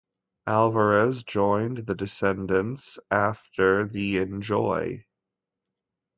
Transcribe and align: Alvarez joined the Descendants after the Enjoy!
Alvarez 0.47 1.21
joined 1.25 1.77
the 1.85 1.93
Descendants 1.93 2.97
after 3.11 3.85
the 3.85 4.17
Enjoy! 4.17 5.05